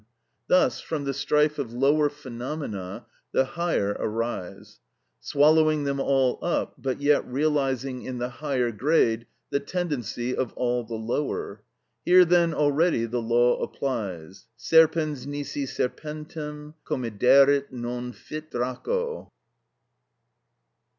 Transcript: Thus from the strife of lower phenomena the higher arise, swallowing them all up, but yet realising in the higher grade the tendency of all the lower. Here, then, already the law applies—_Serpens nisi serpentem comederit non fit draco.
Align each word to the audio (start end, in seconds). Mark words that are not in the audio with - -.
Thus 0.47 0.79
from 0.81 1.03
the 1.03 1.13
strife 1.13 1.59
of 1.59 1.73
lower 1.73 2.09
phenomena 2.09 3.05
the 3.33 3.45
higher 3.45 3.95
arise, 3.99 4.79
swallowing 5.19 5.83
them 5.83 5.99
all 5.99 6.39
up, 6.41 6.73
but 6.79 6.99
yet 6.99 7.23
realising 7.27 8.01
in 8.01 8.17
the 8.17 8.29
higher 8.29 8.71
grade 8.71 9.27
the 9.51 9.59
tendency 9.59 10.35
of 10.35 10.53
all 10.53 10.83
the 10.83 10.95
lower. 10.95 11.61
Here, 12.03 12.25
then, 12.25 12.51
already 12.51 13.05
the 13.05 13.21
law 13.21 13.61
applies—_Serpens 13.61 15.27
nisi 15.27 15.67
serpentem 15.67 16.73
comederit 16.83 17.71
non 17.71 18.11
fit 18.11 18.49
draco. 18.49 19.31